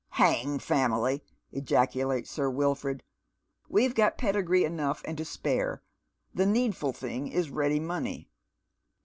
[0.23, 3.03] "Hang family!" ejaculates Sir Wilford."
[3.69, 5.83] We've got pedigree enough and to spare.
[6.33, 8.31] The needful thing is ready money."